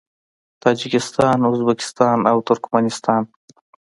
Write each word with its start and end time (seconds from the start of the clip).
تاجکستان، 0.63 1.37
ازبکستان 1.51 2.19
او 2.31 2.37
ترکمنستان 2.47 3.23